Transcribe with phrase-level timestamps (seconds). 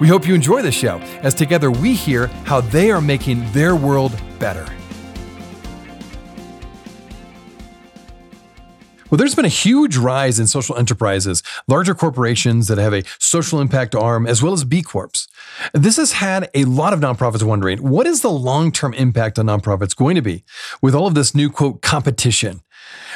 [0.00, 3.76] We hope you enjoy the show as together we hear how they are making their
[3.76, 4.66] world better.
[9.10, 13.60] Well, there's been a huge rise in social enterprises, larger corporations that have a social
[13.60, 15.28] impact arm, as well as B Corps.
[15.72, 19.46] This has had a lot of nonprofits wondering what is the long term impact on
[19.46, 20.42] nonprofits going to be
[20.82, 22.62] with all of this new quote competition?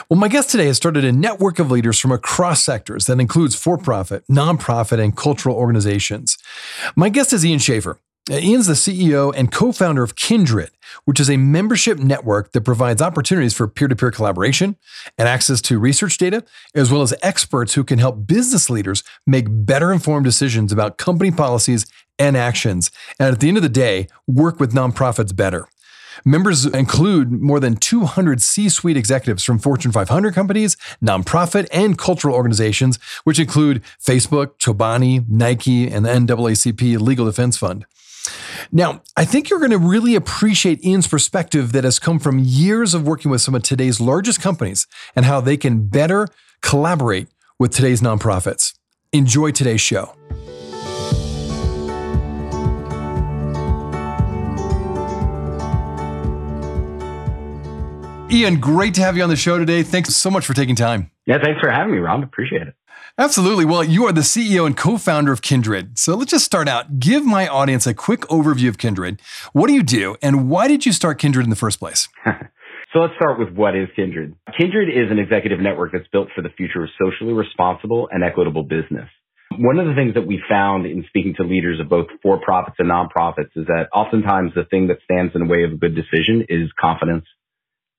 [0.09, 3.55] Well, my guest today has started a network of leaders from across sectors that includes
[3.55, 6.39] for profit, nonprofit, and cultural organizations.
[6.95, 7.99] My guest is Ian Schafer.
[8.31, 10.71] Ian's the CEO and co founder of Kindred,
[11.07, 14.77] which is a membership network that provides opportunities for peer to peer collaboration
[15.17, 19.47] and access to research data, as well as experts who can help business leaders make
[19.49, 21.87] better informed decisions about company policies
[22.19, 22.91] and actions.
[23.19, 25.69] And at the end of the day, work with nonprofits better.
[26.25, 32.35] Members include more than 200 C suite executives from Fortune 500 companies, nonprofit, and cultural
[32.35, 37.87] organizations, which include Facebook, Chobani, Nike, and the NAACP Legal Defense Fund.
[38.71, 42.95] Now, I think you're going to really appreciate Ian's perspective that has come from years
[42.95, 46.29] of working with some of today's largest companies and how they can better
[46.61, 48.75] collaborate with today's nonprofits.
[49.13, 50.15] Enjoy today's show.
[58.31, 59.83] Ian, great to have you on the show today.
[59.83, 61.11] Thanks so much for taking time.
[61.25, 62.23] Yeah, thanks for having me, Rob.
[62.23, 62.75] Appreciate it.
[63.17, 63.65] Absolutely.
[63.65, 65.99] Well, you are the CEO and co founder of Kindred.
[65.99, 67.01] So let's just start out.
[67.01, 69.23] Give my audience a quick overview of Kindred.
[69.55, 72.09] What do you do, and why did you start Kindred in the first place?
[72.27, 74.35] so let's start with what is Kindred.
[74.59, 78.63] Kindred is an executive network that's built for the future of socially responsible and equitable
[78.63, 79.09] business.
[79.57, 82.77] One of the things that we found in speaking to leaders of both for profits
[82.79, 85.97] and nonprofits is that oftentimes the thing that stands in the way of a good
[85.97, 87.25] decision is confidence,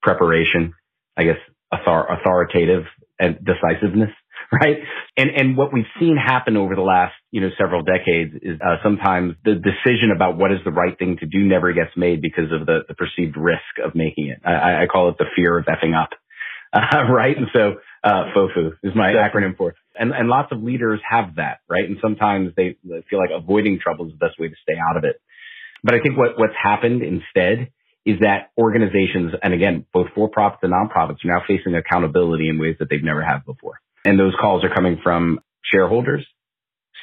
[0.02, 0.74] preparation,
[1.18, 1.38] I guess
[1.72, 2.86] author- authoritative
[3.20, 4.12] and decisiveness.
[4.52, 4.78] right?
[5.18, 8.78] And and what we've seen happen over the last you know several decades is uh,
[8.84, 12.52] sometimes the decision about what is the right thing to do never gets made because
[12.52, 14.42] of the, the perceived risk of making it.
[14.46, 16.10] I, I call it the fear of effing up,
[16.74, 17.38] uh, right?
[17.38, 19.76] And so uh, FOFU is my acronym for it.
[19.96, 21.84] And and lots of leaders have that, right?
[21.84, 22.78] And sometimes they
[23.10, 25.22] feel like avoiding trouble is the best way to stay out of it.
[25.84, 27.72] But I think what what's happened instead
[28.10, 32.60] is that organizations, and again, both for profits and nonprofits, are now facing accountability in
[32.60, 33.80] ways that they've never had before.
[34.04, 36.26] And those calls are coming from shareholders,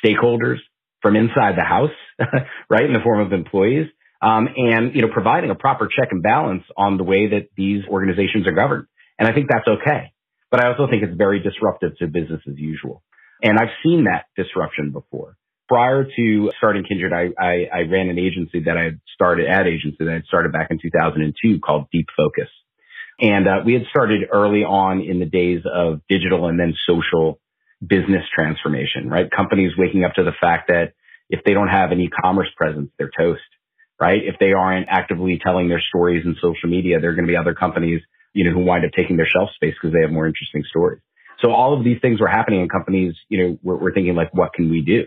[0.05, 0.56] stakeholders,
[1.03, 1.94] from inside the house,
[2.71, 3.87] right, in the form of employees,
[4.21, 7.84] um, and you know, providing a proper check and balance on the way that these
[7.88, 8.87] organizations are governed.
[9.19, 10.12] And I think that's okay.
[10.50, 13.03] But I also think it's very disruptive to business as usual.
[13.43, 15.37] And I've seen that disruption before.
[15.69, 19.97] Prior to starting Kindred, I, I, I ran an agency that I started, ad agency
[20.00, 22.49] that I started back in 2002 called Deep Focus.
[23.21, 27.41] And uh, we had started early on in the days of digital and then social
[27.84, 29.31] business transformation, right?
[29.31, 30.93] Companies waking up to the fact that
[31.28, 33.41] if they don't have an e-commerce presence, they're toast,
[34.00, 34.21] right?
[34.22, 37.37] If they aren't actively telling their stories in social media, there are going to be
[37.37, 38.03] other companies,
[38.34, 41.00] you know, who wind up taking their shelf space because they have more interesting stories.
[41.43, 44.32] So all of these things were happening in companies, you know, we're, we're thinking like,
[44.32, 45.05] what can we do?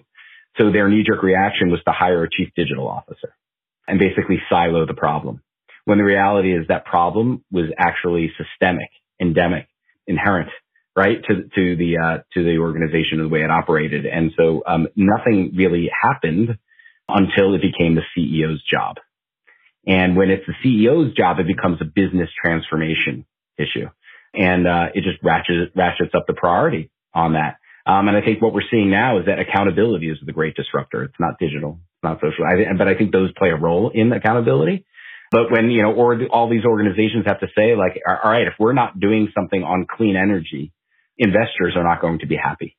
[0.58, 3.36] So their knee jerk reaction was to hire a chief digital officer
[3.88, 5.42] and basically silo the problem
[5.90, 8.90] when the reality is that problem was actually systemic,
[9.20, 9.68] endemic,
[10.06, 10.50] inherent,
[10.96, 14.06] right, to, to the, uh, to the organization and the way it operated.
[14.06, 16.60] And so, um, nothing really happened
[17.08, 18.98] until it became the CEO's job.
[19.88, 23.26] And when it's the CEO's job, it becomes a business transformation
[23.58, 23.90] issue.
[24.36, 27.58] And, uh, it just ratchets, ratchets up the priority on that.
[27.86, 31.04] Um, and I think what we're seeing now is that accountability is the great disruptor.
[31.04, 32.46] It's not digital, it's not social.
[32.46, 34.86] I, but I think those play a role in accountability.
[35.32, 38.54] But when, you know, or all these organizations have to say like, all right, if
[38.60, 40.74] we're not doing something on clean energy,
[41.18, 42.76] investors are not going to be happy.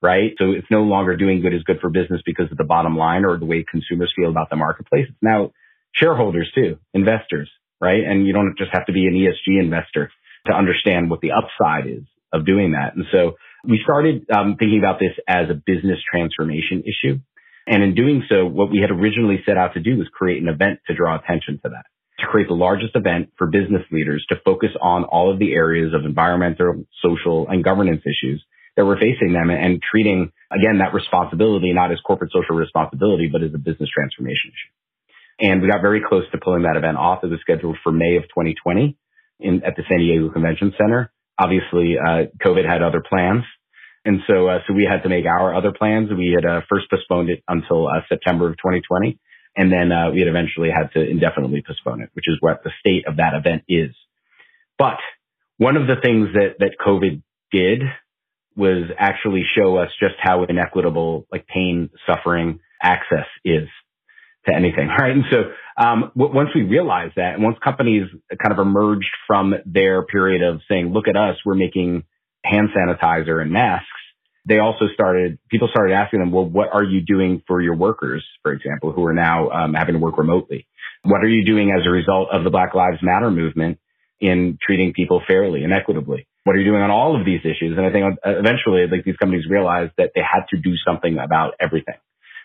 [0.00, 0.32] Right.
[0.38, 3.24] So it's no longer doing good is good for business because of the bottom line
[3.24, 5.06] or the way consumers feel about the marketplace.
[5.08, 5.52] It's now
[5.94, 7.48] shareholders too, investors,
[7.80, 8.02] right?
[8.04, 10.10] And you don't just have to be an ESG investor
[10.46, 12.02] to understand what the upside is
[12.32, 12.96] of doing that.
[12.96, 17.20] And so we started um, thinking about this as a business transformation issue.
[17.66, 20.48] And in doing so, what we had originally set out to do was create an
[20.48, 21.86] event to draw attention to that,
[22.18, 25.94] to create the largest event for business leaders to focus on all of the areas
[25.94, 28.42] of environmental, social, and governance issues
[28.76, 33.42] that were facing them and treating, again, that responsibility not as corporate social responsibility, but
[33.42, 35.48] as a business transformation issue.
[35.50, 37.22] And we got very close to pulling that event off.
[37.22, 38.96] It was scheduled for May of 2020
[39.40, 41.12] in, at the San Diego Convention Center.
[41.38, 43.44] Obviously, uh, COVID had other plans.
[44.04, 46.10] And so, uh, so we had to make our other plans.
[46.10, 49.18] We had uh, first postponed it until uh, September of 2020.
[49.56, 52.70] And then uh, we had eventually had to indefinitely postpone it, which is what the
[52.80, 53.94] state of that event is.
[54.78, 54.98] But
[55.58, 57.82] one of the things that, that COVID did
[58.56, 63.68] was actually show us just how inequitable like pain, suffering, access is
[64.46, 65.12] to anything, right?
[65.12, 68.08] And so um, once we realized that, and once companies
[68.42, 72.04] kind of emerged from their period of saying, "Look at us, we're making
[72.44, 73.86] hand sanitizer and masks,"
[74.46, 75.38] they also started.
[75.50, 79.04] People started asking them, "Well, what are you doing for your workers, for example, who
[79.06, 80.66] are now um, having to work remotely?
[81.04, 83.78] What are you doing as a result of the Black Lives Matter movement
[84.20, 87.78] in treating people fairly and equitably?" What are you doing on all of these issues?
[87.78, 91.18] And I think uh, eventually, like these companies realized that they had to do something
[91.18, 91.94] about everything.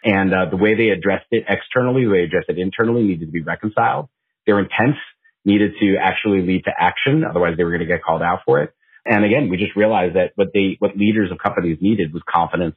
[0.04, 3.26] And uh, the way they addressed it externally, the way they addressed it internally needed
[3.26, 4.10] to be reconciled.
[4.46, 5.00] Their intents
[5.44, 7.24] needed to actually lead to action.
[7.28, 8.74] Otherwise, they were going to get called out for it.
[9.06, 12.76] And again, we just realized that what they, what leaders of companies needed was confidence,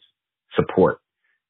[0.55, 0.99] support,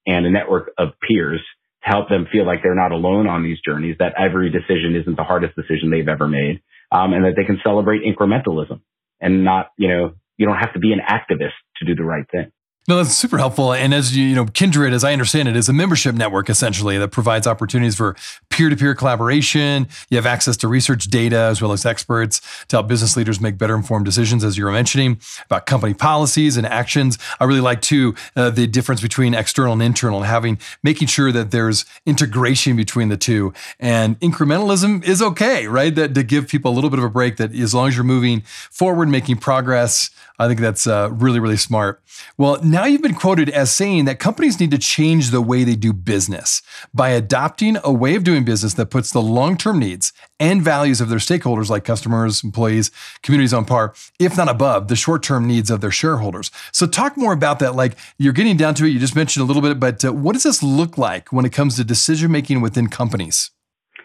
[0.07, 1.41] and a network of peers
[1.85, 5.17] to help them feel like they're not alone on these journeys, that every decision isn't
[5.17, 8.81] the hardest decision they've ever made, um, and that they can celebrate incrementalism
[9.21, 12.25] and not, you know, you don't have to be an activist to do the right
[12.33, 12.51] thing.
[12.89, 13.73] No, that's super helpful.
[13.73, 16.99] And as you, you know, Kindred, as I understand it, is a membership network essentially
[16.99, 18.17] that provides opportunities for
[18.49, 19.87] peer-to-peer collaboration.
[20.09, 23.59] You have access to research data as well as experts to help business leaders make
[23.59, 27.17] better informed decisions, as you were mentioning about company policies and actions.
[27.39, 31.31] I really like too uh, the difference between external and internal, and having making sure
[31.33, 33.53] that there's integration between the two.
[33.79, 35.95] And incrementalism is okay, right?
[35.95, 37.37] That to give people a little bit of a break.
[37.37, 40.11] That as long as you're moving forward, making progress,
[40.41, 42.03] I think that's uh, really, really smart.
[42.37, 45.77] Well, now you've been quoted as saying that companies need to change the way they
[45.77, 46.63] do business
[46.95, 51.01] by adopting a way of doing business that puts the long term needs and values
[51.01, 52.91] of their stakeholders, like customers, employees,
[53.23, 56.51] communities on par, if not above the short term needs of their shareholders.
[56.73, 57.75] So, talk more about that.
[57.75, 60.35] Like you're getting down to it, you just mentioned a little bit, but uh, what
[60.35, 63.51] does this look like when it comes to decision making within companies?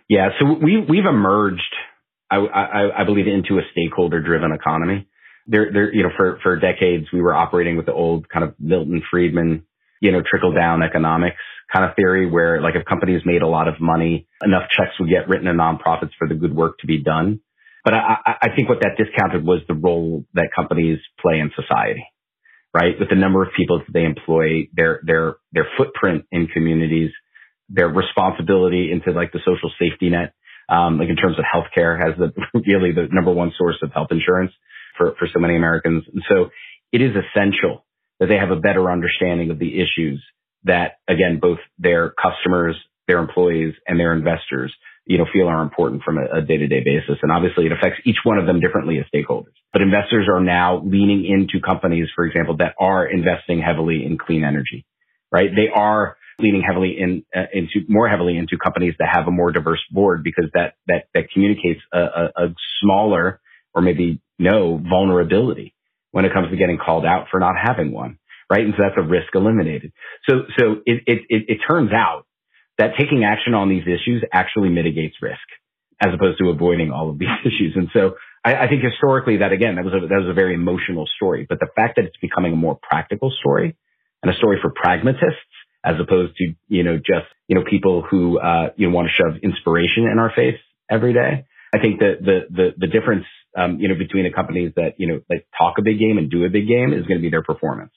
[0.07, 1.61] Yeah, so we, we've emerged,
[2.29, 5.07] I, I, I believe, into a stakeholder driven economy
[5.47, 8.55] there, there, you know, for, for decades, we were operating with the old kind of
[8.59, 9.65] Milton Friedman,
[10.01, 11.37] you know, trickle down economics
[11.73, 15.09] kind of theory where like if companies made a lot of money, enough checks would
[15.09, 17.39] get written to nonprofits for the good work to be done.
[17.83, 22.05] But I, I think what that discounted was the role that companies play in society,
[22.73, 22.99] right?
[22.99, 27.11] With the number of people that they employ, their, their, their footprint in communities,
[27.69, 30.33] their responsibility into like the social safety net,
[30.67, 32.33] um, like in terms of healthcare has the
[32.65, 34.51] really the number one source of health insurance
[34.97, 36.03] for, for so many Americans.
[36.11, 36.49] And so
[36.91, 37.85] it is essential
[38.19, 40.23] that they have a better understanding of the issues
[40.63, 42.75] that, again, both their customers,
[43.07, 44.73] their employees, and their investors,
[45.05, 47.19] you know, feel are important from a, a day-to-day basis.
[47.21, 49.53] And obviously it affects each one of them differently as stakeholders.
[49.71, 54.43] But investors are now leaning into companies, for example, that are investing heavily in clean
[54.43, 54.85] energy,
[55.31, 55.49] right?
[55.53, 59.51] They are leaning heavily in uh, into more heavily into companies that have a more
[59.51, 63.39] diverse board because that that that communicates a, a, a smaller
[63.73, 65.73] or maybe no vulnerability
[66.11, 68.17] when it comes to getting called out for not having one,
[68.49, 68.63] right?
[68.63, 69.91] And so that's a risk eliminated.
[70.29, 72.25] So, so it, it, it, turns out
[72.77, 75.43] that taking action on these issues actually mitigates risk
[76.01, 77.73] as opposed to avoiding all of these issues.
[77.75, 80.53] And so I, I think historically that again, that was a, that was a very
[80.53, 83.75] emotional story, but the fact that it's becoming a more practical story
[84.23, 85.51] and a story for pragmatists
[85.83, 89.13] as opposed to, you know, just, you know, people who, uh, you know, want to
[89.13, 91.45] shove inspiration in our face every day.
[91.73, 95.07] I think that the, the, the difference um, you know, between the companies that, you
[95.07, 97.29] know, that talk a big game and do a big game is going to be
[97.29, 97.91] their performance.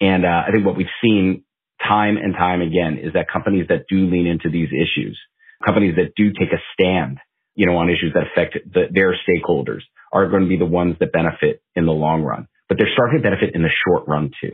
[0.00, 1.44] And uh, I think what we've seen
[1.86, 5.18] time and time again is that companies that do lean into these issues,
[5.64, 7.18] companies that do take a stand,
[7.54, 10.96] you know, on issues that affect the, their stakeholders are going to be the ones
[11.00, 12.48] that benefit in the long run.
[12.68, 14.52] But they're starting to benefit in the short run too.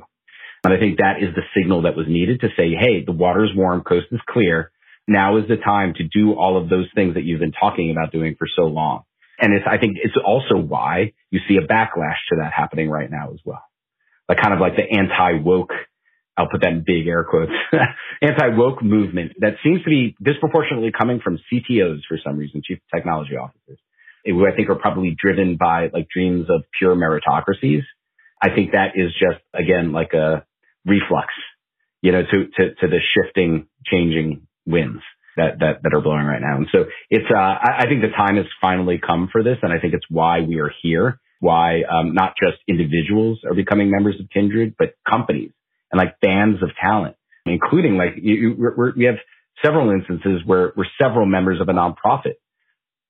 [0.64, 3.52] And I think that is the signal that was needed to say, hey, the water's
[3.54, 4.70] warm, coast is clear.
[5.06, 8.12] Now is the time to do all of those things that you've been talking about
[8.12, 9.02] doing for so long.
[9.44, 13.10] And it's, I think it's also why you see a backlash to that happening right
[13.10, 13.62] now as well.
[14.26, 15.72] Like kind of like the anti-woke,
[16.34, 17.52] I'll put that in big air quotes,
[18.22, 23.36] anti-woke movement that seems to be disproportionately coming from CTOs for some reason, chief technology
[23.36, 23.78] officers,
[24.24, 27.82] who I think are probably driven by like dreams of pure meritocracies.
[28.42, 30.46] I think that is just, again, like a
[30.86, 31.34] reflux,
[32.00, 35.02] you know, to, to, to the shifting, changing winds
[35.36, 36.56] that, that, that are blowing right now.
[36.56, 39.58] And so it's, uh, I, I think the time has finally come for this.
[39.62, 43.90] And I think it's why we are here why um, not just individuals are becoming
[43.90, 45.50] members of Kindred, but companies
[45.92, 49.16] and like bands of talent, including like you, you, we have
[49.62, 52.36] several instances where, where several members of a nonprofit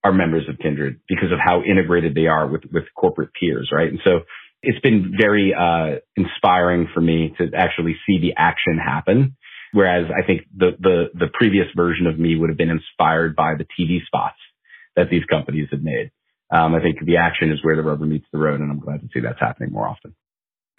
[0.02, 3.88] are members of Kindred because of how integrated they are with, with corporate peers, right?
[3.88, 4.20] And so
[4.62, 9.36] it's been very uh, inspiring for me to actually see the action happen.
[9.74, 13.54] Whereas I think the, the, the previous version of me would have been inspired by
[13.56, 14.38] the TV spots
[14.94, 16.12] that these companies have made.
[16.52, 19.00] Um, I think the action is where the rubber meets the road, and I'm glad
[19.00, 20.14] to see that's happening more often.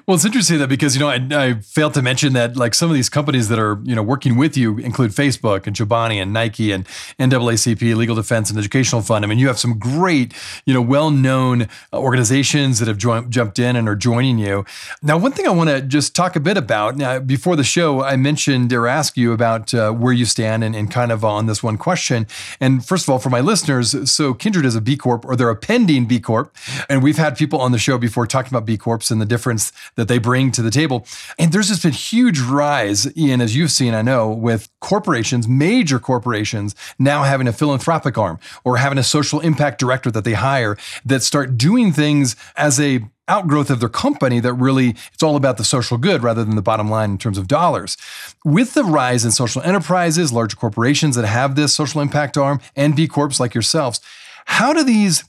[0.07, 2.91] Well, it's interesting that because you know I, I, failed to mention that like some
[2.91, 6.31] of these companies that are you know working with you include Facebook and Chobani and
[6.31, 6.85] Nike and
[7.17, 9.25] NAACP, Legal Defense and Educational Fund.
[9.25, 10.31] I mean, you have some great
[10.67, 14.63] you know well-known organizations that have joined, jumped in and are joining you.
[15.01, 18.03] Now, one thing I want to just talk a bit about now before the show,
[18.03, 21.47] I mentioned or asked you about uh, where you stand and, and kind of on
[21.47, 22.27] this one question.
[22.59, 25.49] And first of all, for my listeners, so Kindred is a B Corp or they're
[25.49, 26.55] a pending B Corp,
[26.89, 29.71] and we've had people on the show before talking about B Corps and the difference
[29.95, 31.05] that they bring to the table.
[31.37, 35.99] And there's just been huge rise, Ian, as you've seen, I know, with corporations, major
[35.99, 40.77] corporations now having a philanthropic arm or having a social impact director that they hire
[41.05, 45.57] that start doing things as a outgrowth of their company that really it's all about
[45.57, 47.97] the social good rather than the bottom line in terms of dollars.
[48.43, 52.95] With the rise in social enterprises, larger corporations that have this social impact arm and
[52.95, 53.99] B Corps like yourselves,
[54.45, 55.23] how do these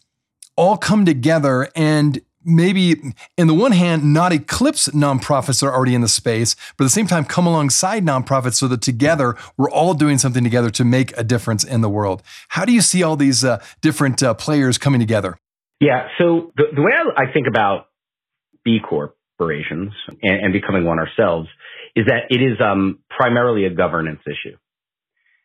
[0.56, 5.94] all come together and maybe in the one hand not eclipse nonprofits that are already
[5.94, 9.70] in the space but at the same time come alongside nonprofits so that together we're
[9.70, 12.22] all doing something together to make a difference in the world.
[12.48, 15.38] How do you see all these uh, different uh, players coming together?
[15.80, 17.88] Yeah so the, the way I, I, think about
[18.64, 21.48] b corporations and, and, becoming one ourselves
[21.94, 24.56] is that it is um, primarily a governance issue.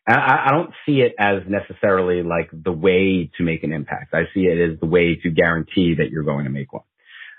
[0.07, 4.13] I, I don't see it as necessarily like the way to make an impact.
[4.13, 6.83] I see it as the way to guarantee that you're going to make one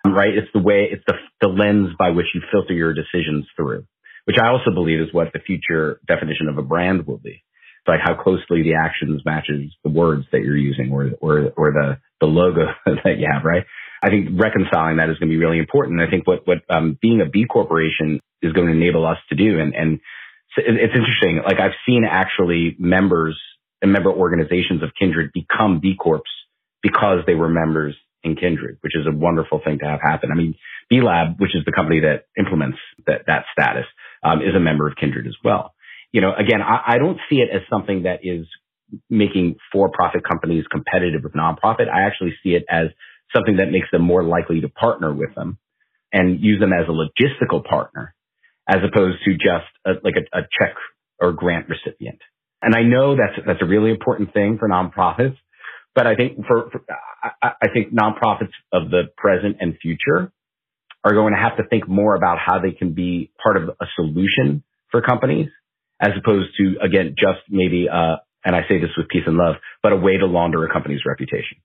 [0.07, 0.35] right?
[0.35, 3.85] It's the way, it's the, the lens by which you filter your decisions through,
[4.25, 7.43] which I also believe is what the future definition of a brand will be.
[7.83, 11.73] It's like how closely the actions matches the words that you're using or, or, or
[11.73, 13.65] the, the logo that you have, right?
[14.03, 16.01] I think reconciling that is going to be really important.
[16.01, 19.37] I think what, what, um, being a B corporation is going to enable us to
[19.37, 19.61] do.
[19.61, 20.01] And, and
[20.57, 21.41] it's interesting.
[21.45, 23.39] Like I've seen actually members
[23.81, 26.23] and member organizations of Kindred become B Corps
[26.83, 30.31] because they were members in Kindred, which is a wonderful thing to have happen.
[30.33, 30.55] I mean,
[30.89, 33.87] B Lab, which is the company that implements that, that status,
[34.23, 35.75] um, is a member of Kindred as well.
[36.13, 38.47] You know, again, I, I don't see it as something that is
[39.09, 41.89] making for-profit companies competitive with nonprofit.
[41.89, 42.89] I actually see it as
[43.35, 45.59] something that makes them more likely to partner with them
[46.13, 48.15] and use them as a logistical partner
[48.69, 50.75] as opposed to just a, like a, a check
[51.19, 52.21] or grant recipient.
[52.61, 55.37] And I know that's, that's a really important thing for nonprofits.
[55.95, 56.83] But I think for, for
[57.43, 60.33] I, I think nonprofits of the present and future
[61.05, 63.87] are going to have to think more about how they can be part of a
[63.97, 65.49] solution for companies
[66.01, 69.57] as opposed to, again, just maybe, uh, and I say this with peace and love,
[69.83, 71.59] but a way to launder a company's reputation.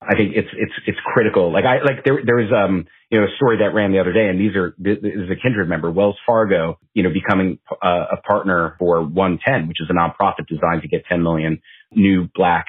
[0.00, 1.52] I think it's, it's, it's critical.
[1.52, 4.12] Like I, like there, there was, um, you know, a story that ran the other
[4.12, 8.06] day and these are, this is a kindred member, Wells Fargo, you know, becoming uh,
[8.12, 11.60] a partner for OneTen, which is a nonprofit designed to get 10 million
[11.92, 12.66] new black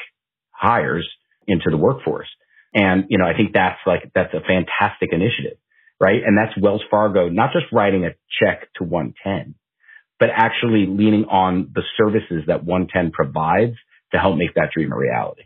[0.60, 1.08] hires
[1.48, 2.28] into the workforce.
[2.74, 5.58] And, you know, I think that's like, that's a fantastic initiative,
[6.00, 6.22] right?
[6.24, 9.56] And that's Wells Fargo, not just writing a check to OneTen,
[10.20, 13.76] but actually leaning on the services that OneTen provides
[14.12, 15.44] to help make that dream a reality.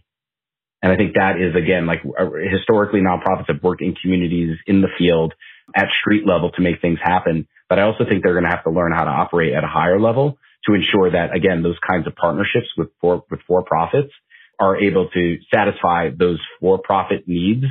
[0.81, 4.81] And I think that is again, like uh, historically nonprofits have worked in communities in
[4.81, 5.33] the field
[5.73, 7.47] at street level to make things happen.
[7.69, 9.67] But I also think they're going to have to learn how to operate at a
[9.67, 14.11] higher level to ensure that again, those kinds of partnerships with for, with for profits
[14.59, 17.65] are able to satisfy those for-profit needs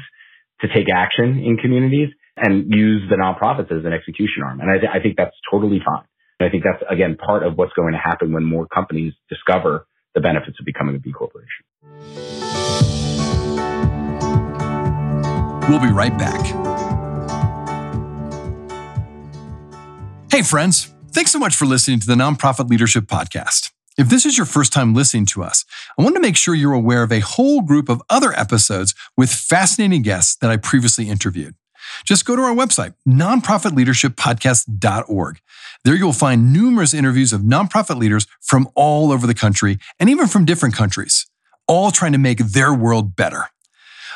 [0.61, 4.61] to take action in communities and use the nonprofits as an execution arm.
[4.61, 6.05] And I, th- I think that's totally fine.
[6.41, 9.87] And I think that's again part of what's going to happen when more companies discover
[10.15, 11.65] the benefits of becoming a B corporation.
[15.69, 16.41] We'll be right back.
[20.31, 20.93] Hey, friends.
[21.11, 23.72] Thanks so much for listening to the Nonprofit Leadership Podcast.
[23.99, 25.67] If this is your first time listening to us,
[25.99, 29.31] I want to make sure you're aware of a whole group of other episodes with
[29.31, 31.55] fascinating guests that I previously interviewed.
[32.05, 35.41] Just go to our website, nonprofitleadershippodcast.org.
[35.85, 40.27] There you'll find numerous interviews of nonprofit leaders from all over the country and even
[40.27, 41.27] from different countries,
[41.67, 43.49] all trying to make their world better.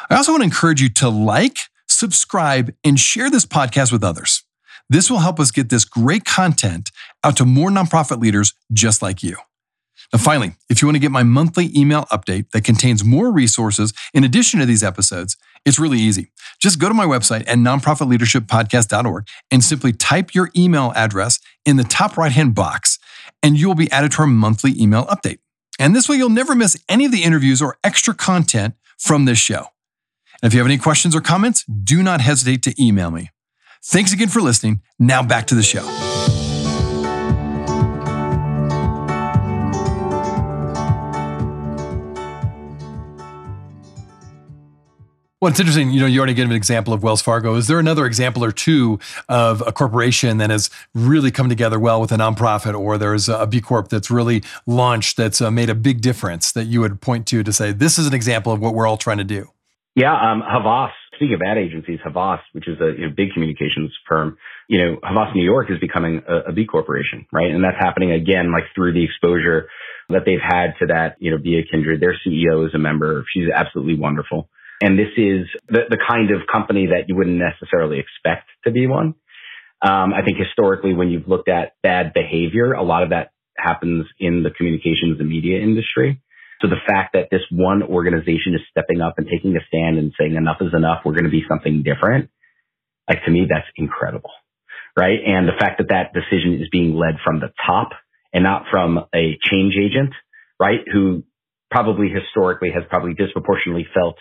[0.08, 4.42] I also want to encourage you to like, subscribe, and share this podcast with others.
[4.88, 6.92] This will help us get this great content
[7.24, 9.36] out to more nonprofit leaders just like you.
[10.12, 13.92] Now, finally, if you want to get my monthly email update that contains more resources
[14.14, 15.36] in addition to these episodes,
[15.66, 16.28] It's really easy.
[16.60, 21.84] Just go to my website at nonprofitleadershippodcast.org and simply type your email address in the
[21.84, 23.00] top right hand box,
[23.42, 25.38] and you will be added to our monthly email update.
[25.78, 29.38] And this way, you'll never miss any of the interviews or extra content from this
[29.38, 29.66] show.
[30.40, 33.30] And if you have any questions or comments, do not hesitate to email me.
[33.84, 34.82] Thanks again for listening.
[34.98, 36.05] Now back to the show.
[45.38, 45.90] Well, it's interesting.
[45.90, 47.56] You know, you already gave an example of Wells Fargo.
[47.56, 52.00] Is there another example or two of a corporation that has really come together well
[52.00, 55.74] with a nonprofit, or there's a B Corp that's really launched that's uh, made a
[55.74, 58.72] big difference that you would point to to say this is an example of what
[58.72, 59.50] we're all trying to do?
[59.94, 60.92] Yeah, um, Havas.
[61.16, 64.38] Speaking of ad agencies, Havas, which is a you know, big communications firm,
[64.68, 67.50] you know, Havas New York is becoming a, a B corporation, right?
[67.50, 69.68] And that's happening again, like through the exposure
[70.08, 72.00] that they've had to that, you know, be a kindred.
[72.00, 73.26] Their CEO is a member.
[73.34, 74.48] She's absolutely wonderful.
[74.80, 78.86] And this is the, the kind of company that you wouldn't necessarily expect to be
[78.86, 79.14] one.
[79.82, 84.06] Um, I think historically, when you've looked at bad behavior, a lot of that happens
[84.18, 86.20] in the communications and media industry.
[86.60, 90.12] So the fact that this one organization is stepping up and taking a stand and
[90.18, 92.30] saying enough is enough, we're going to be something different.
[93.08, 94.30] Like to me, that's incredible.
[94.96, 95.20] Right.
[95.26, 97.90] And the fact that that decision is being led from the top
[98.32, 100.14] and not from a change agent,
[100.58, 100.80] right?
[100.90, 101.24] Who
[101.70, 104.16] probably historically has probably disproportionately felt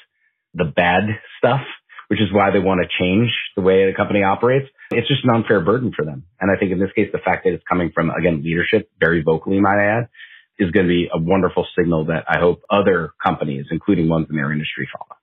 [0.55, 1.03] the bad
[1.37, 1.61] stuff,
[2.07, 4.67] which is why they want to change the way the company operates.
[4.91, 6.23] It's just an unfair burden for them.
[6.39, 9.21] And I think in this case, the fact that it's coming from, again, leadership, very
[9.21, 10.09] vocally, might I add,
[10.57, 14.35] is going to be a wonderful signal that I hope other companies, including ones in
[14.35, 15.17] their industry, follow.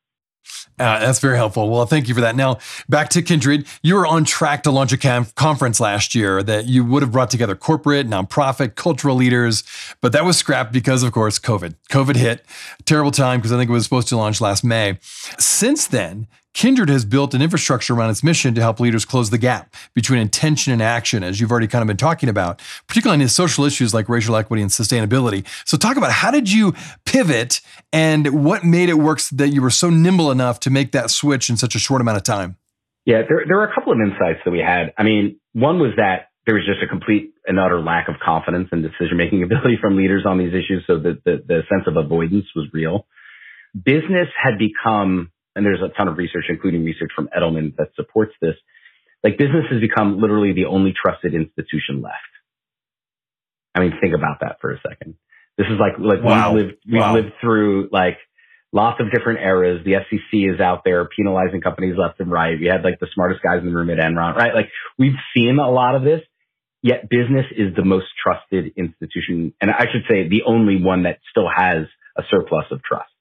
[0.82, 1.70] Uh, that's very helpful.
[1.70, 2.34] Well, thank you for that.
[2.34, 2.58] Now,
[2.88, 3.68] back to Kindred.
[3.84, 4.98] You were on track to launch a
[5.36, 9.62] conference last year that you would have brought together corporate, nonprofit, cultural leaders,
[10.00, 11.76] but that was scrapped because, of course, COVID.
[11.88, 12.44] COVID hit.
[12.84, 14.98] Terrible time because I think it was supposed to launch last May.
[15.38, 19.38] Since then, Kindred has built an infrastructure around its mission to help leaders close the
[19.38, 23.28] gap between intention and action, as you've already kind of been talking about, particularly in
[23.28, 25.46] social issues like racial equity and sustainability.
[25.64, 26.74] So, talk about how did you
[27.06, 27.60] pivot
[27.92, 31.48] and what made it work that you were so nimble enough to make that switch
[31.48, 32.56] in such a short amount of time?
[33.06, 34.92] Yeah, there, there were a couple of insights that we had.
[34.96, 38.68] I mean, one was that there was just a complete and utter lack of confidence
[38.72, 40.84] and decision making ability from leaders on these issues.
[40.86, 43.06] So, the, the, the sense of avoidance was real.
[43.74, 48.32] Business had become and there's a ton of research, including research from Edelman that supports
[48.40, 48.54] this.
[49.22, 52.16] Like business has become literally the only trusted institution left.
[53.74, 55.14] I mean, think about that for a second.
[55.56, 56.52] This is like, like wow.
[56.52, 57.14] we've lived, we've wow.
[57.14, 58.18] lived through like
[58.72, 59.84] lots of different eras.
[59.84, 62.58] The SEC is out there penalizing companies left and right.
[62.58, 64.54] We had like the smartest guys in the room at Enron, right?
[64.54, 66.20] Like we've seen a lot of this,
[66.82, 69.54] yet business is the most trusted institution.
[69.60, 71.86] And I should say the only one that still has
[72.16, 73.11] a surplus of trust.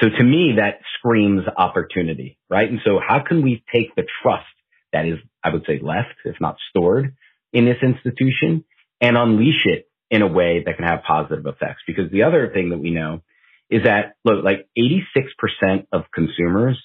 [0.00, 2.68] So to me, that screams opportunity, right?
[2.68, 4.46] And so how can we take the trust
[4.92, 7.14] that is, I would say left, if not stored
[7.52, 8.64] in this institution
[9.00, 11.82] and unleash it in a way that can have positive effects?
[11.86, 13.20] Because the other thing that we know
[13.68, 16.82] is that look, like 86% of consumers,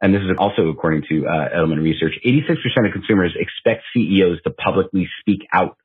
[0.00, 4.50] and this is also according to uh, Edelman Research, 86% of consumers expect CEOs to
[4.50, 5.76] publicly speak out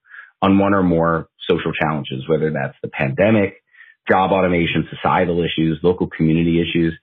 [0.41, 3.61] on one or more social challenges, whether that's the pandemic,
[4.09, 6.97] job automation, societal issues, local community issues,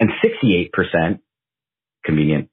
[0.00, 1.20] and 68%,
[2.04, 2.48] convenient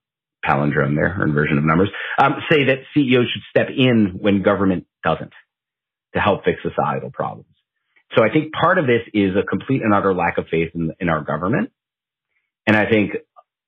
[0.46, 4.86] palindrome there, or inversion of numbers, um, say that CEOs should step in when government
[5.04, 5.32] doesn't
[6.14, 7.48] to help fix societal problems.
[8.16, 10.92] So I think part of this is a complete and utter lack of faith in,
[11.00, 11.72] in our government.
[12.68, 13.14] And I think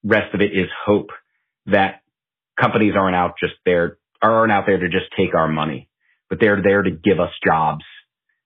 [0.03, 1.09] rest of it is hope
[1.67, 2.01] that
[2.59, 5.89] companies aren't out just there, aren't out there to just take our money,
[6.29, 7.83] but they're there to give us jobs.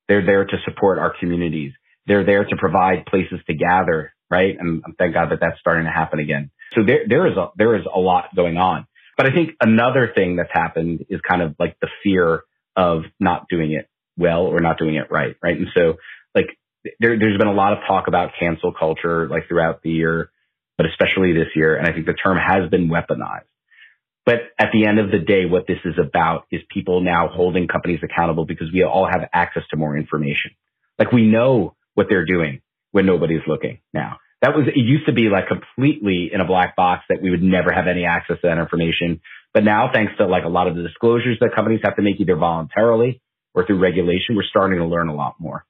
[0.08, 1.74] They're there to support our communities.
[2.10, 4.58] They're there to provide places to gather, right?
[4.60, 6.50] And thank God that that's starting to happen again.
[6.74, 8.88] So there, there is a, there is a lot going on.
[9.16, 12.42] But I think another thing that's happened is kind of like the fear
[12.76, 15.58] of not doing it well or not doing it right, right?
[15.58, 15.98] And so
[16.34, 16.58] like
[17.00, 20.32] there, there's been a lot of talk about cancel culture like throughout the year,
[20.78, 21.76] but especially this year.
[21.76, 23.44] And I think the term has been weaponized.
[24.26, 27.68] But at the end of the day, what this is about is people now holding
[27.68, 30.52] companies accountable because we all have access to more information.
[30.98, 34.20] Like we know what they're doing when nobody's looking now.
[34.42, 37.44] That was, it used to be like completely in a black box that we would
[37.44, 39.20] never have any access to that information.
[39.54, 42.22] But now, thanks to like a lot of the disclosures that companies have to make
[42.22, 43.22] either voluntarily
[43.54, 45.66] or through regulation, we're starting to learn a lot more.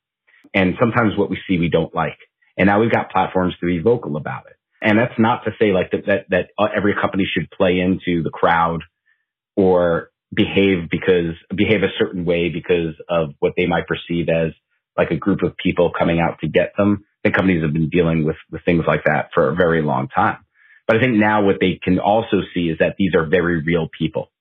[0.53, 2.19] And sometimes what we see, we don't like.
[2.57, 4.57] And now we've got platforms to be vocal about it.
[4.83, 8.21] And that's not to say like that, that, that uh, every company should play into
[8.21, 8.81] the crowd
[9.55, 14.51] or behave because, behave a certain way because of what they might perceive as
[14.99, 18.25] like a group of people coming out to get them think companies have been dealing
[18.25, 20.37] with, with things like that for a very long time.
[20.87, 23.87] But I think now what they can also see is that these are very real
[23.97, 24.31] people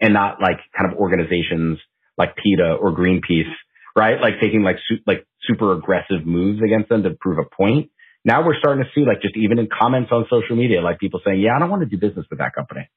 [0.00, 1.78] and not like kind of organizations
[2.18, 3.50] like PETA or Greenpeace,
[3.96, 4.20] right?
[4.20, 7.90] Like taking like, su- like super aggressive moves against them to prove a point.
[8.24, 11.20] Now we're starting to see like just even in comments on social media, like people
[11.24, 12.88] saying, yeah, I don't want to do business with that company.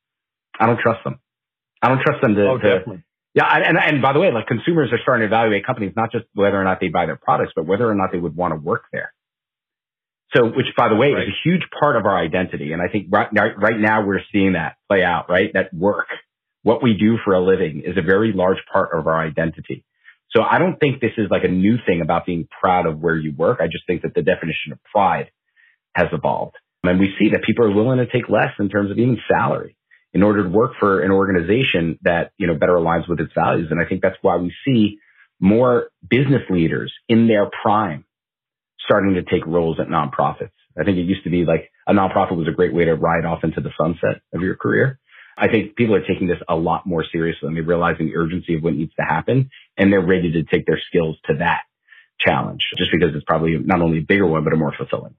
[0.59, 1.19] I don't trust them.
[1.81, 3.03] I don't trust them to, oh, to
[3.37, 3.45] yeah.
[3.45, 6.59] And, and by the way, like consumers are starting to evaluate companies, not just whether
[6.59, 8.85] or not they buy their products, but whether or not they would want to work
[8.91, 9.13] there.
[10.35, 11.21] So, which by the way right.
[11.21, 12.73] is a huge part of our identity.
[12.73, 15.51] And I think right, right now we're seeing that play out, right?
[15.53, 16.07] That work,
[16.63, 19.85] what we do for a living is a very large part of our identity.
[20.35, 23.15] So I don't think this is like a new thing about being proud of where
[23.15, 23.59] you work.
[23.61, 25.29] I just think that the definition of pride
[25.93, 26.55] has evolved.
[26.83, 29.76] And we see that people are willing to take less in terms of even salary
[30.17, 33.67] in order to work for an organization that, you know, better aligns with its values.
[33.69, 34.97] And I think that's why we see
[35.39, 38.03] more business leaders in their prime
[38.79, 40.57] starting to take roles at nonprofits.
[40.75, 43.25] I think it used to be like a nonprofit was a great way to ride
[43.25, 44.99] off into the sunset of your career.
[45.37, 48.55] I think people are taking this a lot more seriously and they're realizing the urgency
[48.55, 51.61] of what needs to happen and they're ready to take their skills to that
[52.19, 55.13] challenge just because it's probably not only a bigger one, but a more fulfilling.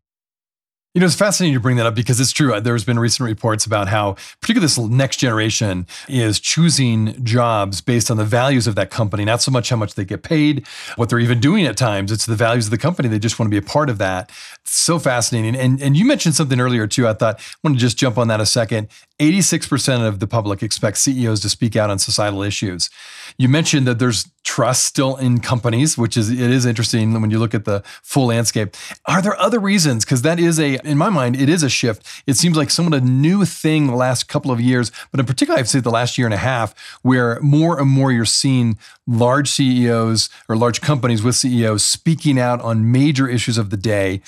[0.94, 2.58] You know, it's fascinating to bring that up because it's true.
[2.60, 8.16] There's been recent reports about how, particularly this next generation, is choosing jobs based on
[8.16, 11.18] the values of that company, not so much how much they get paid, what they're
[11.18, 12.10] even doing at times.
[12.10, 13.08] It's the values of the company.
[13.08, 14.30] They just want to be a part of that.
[14.70, 15.56] So fascinating.
[15.56, 17.08] And and you mentioned something earlier too.
[17.08, 18.88] I thought I want to just jump on that a second.
[19.18, 22.88] 86% of the public expect CEOs to speak out on societal issues.
[23.36, 27.38] You mentioned that there's trust still in companies, which is it is interesting when you
[27.38, 28.76] look at the full landscape.
[29.06, 30.04] Are there other reasons?
[30.04, 32.06] Because that is a, in my mind, it is a shift.
[32.26, 35.58] It seems like somewhat a new thing the last couple of years, but in particular,
[35.58, 39.48] I'd say the last year and a half, where more and more you're seeing large
[39.48, 44.20] CEOs or large companies with CEOs speaking out on major issues of the day.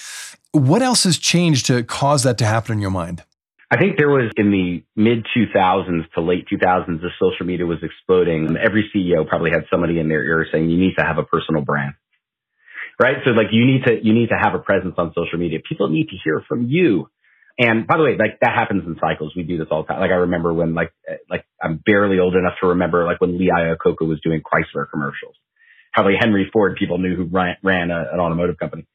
[0.52, 3.22] What else has changed to cause that to happen in your mind?
[3.70, 7.78] I think there was in the mid 2000s to late 2000s, as social media was
[7.82, 11.22] exploding, every CEO probably had somebody in their ear saying, you need to have a
[11.22, 11.94] personal brand.
[13.00, 13.18] Right.
[13.24, 15.60] So like you need to, you need to have a presence on social media.
[15.66, 17.08] People need to hear from you.
[17.60, 19.34] And by the way, like that happens in cycles.
[19.36, 20.00] We do this all the time.
[20.00, 20.92] Like I remember when like,
[21.28, 25.34] like I'm barely old enough to remember like when Lee Iacocca was doing Chrysler commercials.
[25.92, 28.86] How like Henry Ford, people knew who ran, ran a, an automotive company.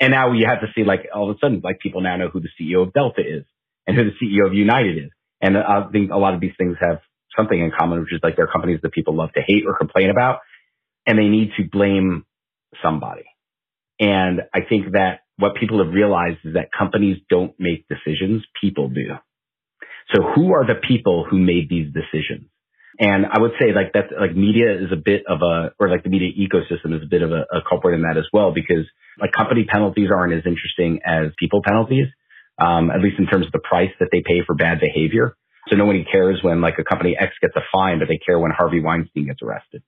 [0.00, 2.28] And now you have to see like all of a sudden, like people now know
[2.28, 3.44] who the CEO of Delta is
[3.86, 5.10] and who the CEO of United is.
[5.42, 7.00] And I think a lot of these things have
[7.36, 10.08] something in common, which is like they're companies that people love to hate or complain
[10.08, 10.38] about,
[11.06, 12.24] and they need to blame
[12.82, 13.24] somebody.
[14.00, 18.88] And I think that what people have realized is that companies don't make decisions, people
[18.88, 19.14] do.
[20.14, 22.48] So who are the people who made these decisions?
[23.00, 26.04] And I would say like that, like media is a bit of a, or like
[26.04, 28.86] the media ecosystem is a bit of a, a culprit in that as well, because
[29.18, 32.06] like company penalties aren't as interesting as people penalties
[32.58, 35.36] um, at least in terms of the price that they pay for bad behavior.
[35.68, 38.50] So nobody cares when like a company X gets a fine, but they care when
[38.50, 39.82] Harvey Weinstein gets arrested.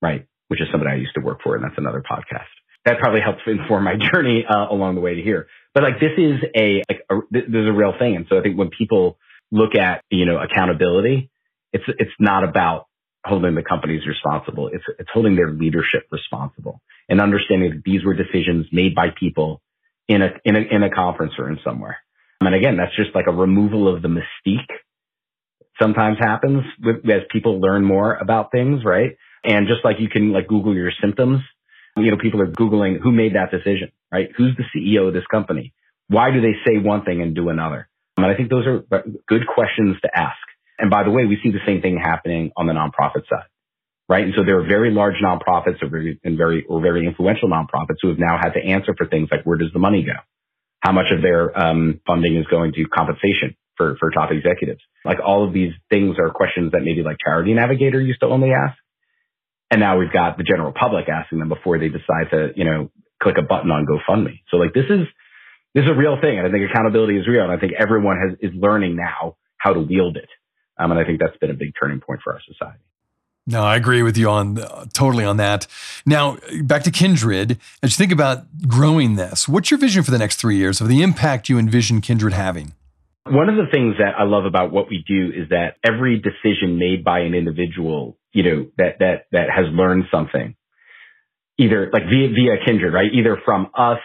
[0.00, 0.26] Right.
[0.48, 1.56] Which is somebody I used to work for.
[1.56, 2.52] And that's another podcast.
[2.86, 5.48] That probably helps inform my journey uh, along the way to here.
[5.74, 8.16] But like this is a, like a, this is a real thing.
[8.16, 9.18] And so I think when people
[9.52, 11.30] look at, you know, accountability,
[11.72, 12.86] it's, it's not about
[13.24, 14.68] holding the companies responsible.
[14.72, 19.60] It's, it's holding their leadership responsible and understanding that these were decisions made by people
[20.08, 21.98] in a, in a, in a conference room somewhere.
[22.40, 24.70] And again, that's just like a removal of the mystique
[25.80, 29.16] sometimes happens with, as people learn more about things, right?
[29.44, 31.40] And just like you can like Google your symptoms,
[31.96, 34.28] you know, people are Googling who made that decision, right?
[34.36, 35.72] Who's the CEO of this company?
[36.08, 37.88] Why do they say one thing and do another?
[38.16, 38.84] And I think those are
[39.26, 40.36] good questions to ask.
[40.78, 43.48] And by the way, we see the same thing happening on the nonprofit side
[44.08, 44.24] right?
[44.24, 47.98] And so there are very large nonprofits or very, and very, or very influential nonprofits
[48.02, 50.12] who have now had to answer for things like where does the money go?
[50.80, 54.80] How much of their um, funding is going to compensation for, for top executives?
[55.04, 58.52] Like all of these things are questions that maybe like Charity Navigator used to only
[58.52, 58.76] ask.
[59.70, 62.90] And now we've got the general public asking them before they decide to, you know,
[63.22, 64.40] click a button on GoFundMe.
[64.50, 65.06] So like this is,
[65.74, 66.38] this is a real thing.
[66.38, 67.42] And I think accountability is real.
[67.42, 70.28] And I think everyone has, is learning now how to wield it.
[70.78, 72.80] Um, and I think that's been a big turning point for our society.
[73.48, 75.68] No, I agree with you on uh, totally on that.
[76.04, 77.58] Now, back to Kindred.
[77.82, 80.88] As you think about growing this, what's your vision for the next three years of
[80.88, 82.72] the impact you envision Kindred having?
[83.28, 86.78] One of the things that I love about what we do is that every decision
[86.78, 90.54] made by an individual, you know, that that that has learned something,
[91.58, 93.12] either like via via Kindred, right?
[93.12, 94.00] Either from us,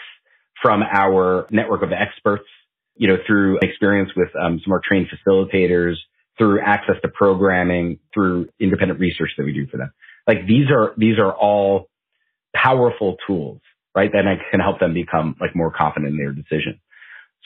[0.61, 2.45] from our network of experts,
[2.95, 5.95] you know, through experience with um, some more trained facilitators,
[6.37, 9.91] through access to programming, through independent research that we do for them.
[10.27, 11.89] Like these are, these are all
[12.55, 13.59] powerful tools
[13.95, 14.11] right?
[14.11, 16.79] That I can help them become like more confident in their decision.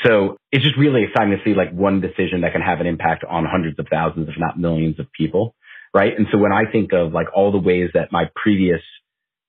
[0.03, 3.23] So it's just really exciting to see like one decision that can have an impact
[3.23, 5.55] on hundreds of thousands, if not millions of people.
[5.93, 6.11] Right.
[6.17, 8.81] And so when I think of like all the ways that my previous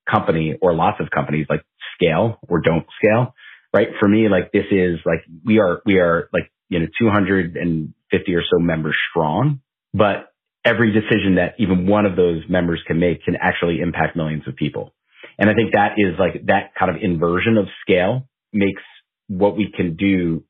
[0.08, 1.62] company or lots of companies like
[1.96, 3.34] scale or don't scale,
[3.74, 3.88] right?
[3.98, 8.42] For me, like this is like we are, we are like, you know, 250 or
[8.42, 9.60] so members strong,
[9.92, 10.32] but
[10.64, 14.54] every decision that even one of those members can make can actually impact millions of
[14.56, 14.92] people.
[15.38, 18.82] And I think that is like that kind of inversion of scale makes
[19.28, 20.44] what we can do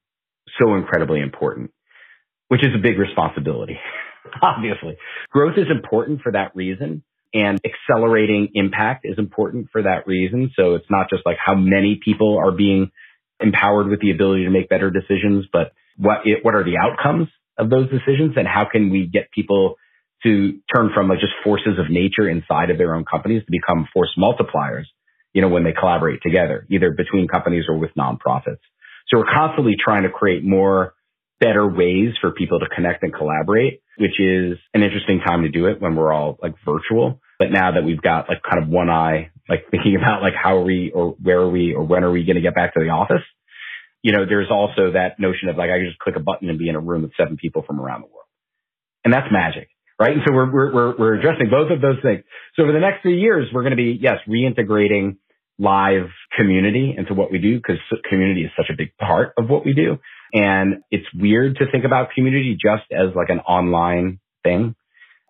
[0.59, 1.71] so incredibly important,
[2.49, 3.79] which is a big responsibility,
[4.43, 4.97] obviously.
[5.31, 7.03] Growth is important for that reason.
[7.35, 10.53] And accelerating impact is important for that reason.
[10.57, 12.91] So it's not just like how many people are being
[13.41, 17.29] empowered with the ability to make better decisions, but what it, what are the outcomes
[17.59, 19.75] of those decisions and how can we get people
[20.23, 23.87] to turn from like just forces of nature inside of their own companies to become
[23.93, 24.85] force multipliers
[25.37, 28.65] you know, when they collaborate together, either between companies or with nonprofits.
[29.09, 30.95] So we're constantly trying to create more
[31.41, 35.67] better ways for people to connect and collaborate, which is an interesting time to do
[35.67, 37.21] it when we're all like virtual.
[37.39, 40.57] But now that we've got like kind of one eye, like thinking about like how
[40.57, 42.81] are we or where are we or when are we going to get back to
[42.81, 43.25] the office?
[44.01, 46.59] You know, there's also that notion of like, I can just click a button and
[46.59, 48.25] be in a room with seven people from around the world.
[49.05, 49.69] And that's magic
[49.99, 50.13] right?
[50.13, 52.23] And so we're, we're, we're addressing both of those things.
[52.55, 55.17] So over the next few years, we're going to be, yes, reintegrating
[55.59, 59.65] live community into what we do because community is such a big part of what
[59.65, 59.99] we do.
[60.33, 64.75] And it's weird to think about community just as like an online thing.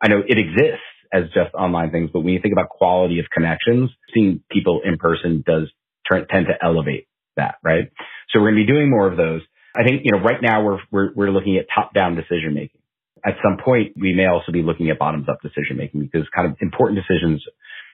[0.03, 3.27] I know it exists as just online things, but when you think about quality of
[3.33, 5.71] connections, seeing people in person does
[6.11, 7.91] tend to elevate that, right?
[8.31, 9.43] So we're going to be doing more of those.
[9.77, 12.81] I think, you know, right now we're, we're, we're looking at top down decision making.
[13.25, 16.49] At some point, we may also be looking at bottoms up decision making because kind
[16.49, 17.43] of important decisions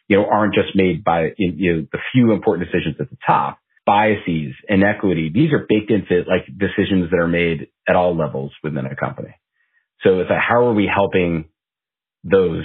[0.08, 3.58] you know, aren't just made by, you know, the few important decisions at the top.
[3.84, 8.86] Biases, inequity, these are baked into like decisions that are made at all levels within
[8.86, 9.34] a company.
[10.02, 11.46] So it's like, how are we helping
[12.22, 12.64] those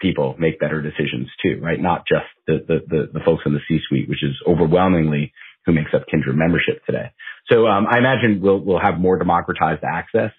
[0.00, 1.80] people make better decisions too, right?
[1.80, 5.32] Not just the, the, the, the folks in the C-suite, which is overwhelmingly
[5.66, 7.10] who makes up Kindred membership today.
[7.50, 10.32] So um, I imagine we'll we'll have more democratized access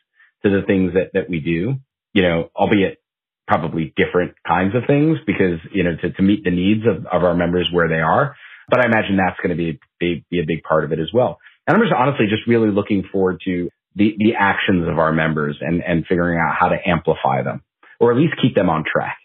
[0.44, 1.76] to the things that that we do.
[2.14, 3.00] You know, albeit
[3.48, 7.24] probably different kinds of things because, you know, to, to meet the needs of, of
[7.24, 8.36] our members where they are.
[8.70, 11.10] But I imagine that's going to be, be, be a big part of it as
[11.14, 11.40] well.
[11.66, 15.58] And I'm just honestly just really looking forward to the, the actions of our members
[15.62, 17.64] and, and figuring out how to amplify them
[18.00, 19.18] or at least keep them on track.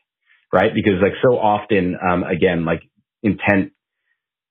[0.52, 0.72] Right.
[0.74, 2.82] Because like so often, um, again, like
[3.22, 3.72] intent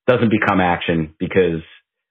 [0.08, 1.62] doesn't become action because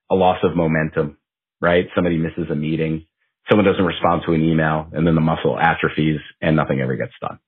[0.09, 1.17] a loss of momentum,
[1.59, 1.87] right?
[1.93, 3.05] Somebody misses a meeting.
[3.49, 7.11] Someone doesn't respond to an email and then the muscle atrophies and nothing ever gets
[7.21, 7.39] done.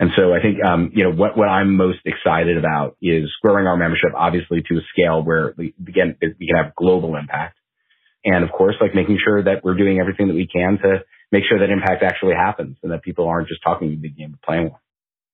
[0.00, 3.66] And so I think, um, you know, what, what I'm most excited about is growing
[3.66, 7.58] our membership, obviously to a scale where we, again, we can have global impact.
[8.24, 11.44] And of course, like making sure that we're doing everything that we can to make
[11.46, 14.70] sure that impact actually happens and that people aren't just talking the game, but playing
[14.70, 14.80] one.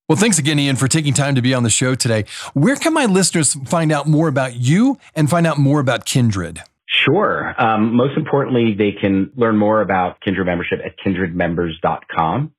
[0.09, 2.25] Well, thanks again, Ian, for taking time to be on the show today.
[2.55, 6.61] Where can my listeners find out more about you and find out more about Kindred?
[6.89, 7.55] Sure.
[7.59, 12.53] Um, most importantly, they can learn more about Kindred membership at kindredmembers.com.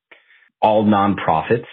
[0.62, 1.66] All nonprofits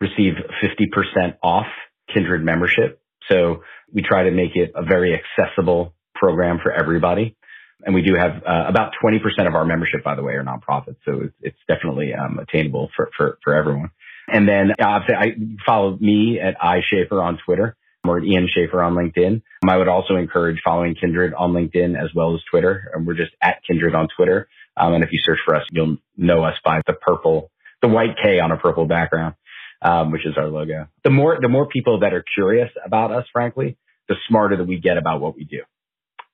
[0.00, 1.66] receive 50% off
[2.12, 3.00] Kindred membership.
[3.30, 7.36] So we try to make it a very accessible program for everybody.
[7.84, 10.96] And we do have uh, about 20% of our membership, by the way, are nonprofits.
[11.04, 13.90] So it's, it's definitely um, attainable for, for, for everyone.
[14.28, 15.34] And then uh, I
[15.64, 19.42] follow me at iSchafer on Twitter or Ian Schafer on LinkedIn.
[19.66, 22.90] I would also encourage following Kindred on LinkedIn as well as Twitter.
[22.94, 24.48] And we're just at Kindred on Twitter.
[24.76, 27.50] Um, and if you search for us, you'll know us by the purple,
[27.82, 29.34] the white K on a purple background
[29.82, 30.88] um, which is our logo.
[31.04, 33.76] The more the more people that are curious about us, frankly,
[34.08, 35.62] the smarter that we get about what we do.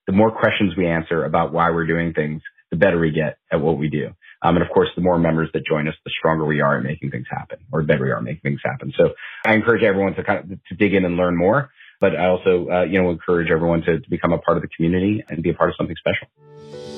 [0.07, 3.61] The more questions we answer about why we're doing things, the better we get at
[3.61, 4.15] what we do.
[4.43, 6.85] Um, and of course, the more members that join us, the stronger we are at
[6.85, 8.93] making things happen, or the better we are at making things happen.
[8.97, 11.71] So I encourage everyone to kind of to dig in and learn more.
[12.01, 14.69] But I also, uh, you know, encourage everyone to, to become a part of the
[14.69, 16.96] community and be a part of something special.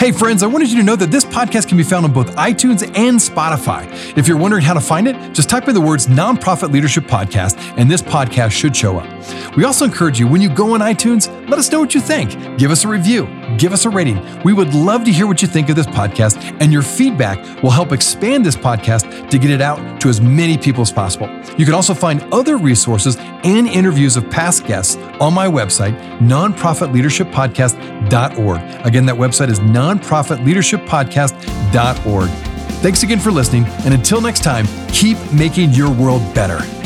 [0.00, 2.34] Hey, friends, I wanted you to know that this podcast can be found on both
[2.36, 3.86] iTunes and Spotify.
[4.16, 7.58] If you're wondering how to find it, just type in the words Nonprofit Leadership Podcast,
[7.76, 9.56] and this podcast should show up.
[9.58, 12.30] We also encourage you when you go on iTunes, let us know what you think.
[12.58, 13.26] Give us a review,
[13.58, 14.24] give us a rating.
[14.42, 17.70] We would love to hear what you think of this podcast, and your feedback will
[17.70, 21.28] help expand this podcast to get it out to as many people as possible.
[21.56, 28.86] You can also find other resources and interviews of past guests on my website, nonprofitleadershippodcast.org.
[28.86, 35.18] Again, that website is non nonprofitleadershippodcast.org Thanks again for listening, and until next time, keep
[35.34, 36.79] making your world better.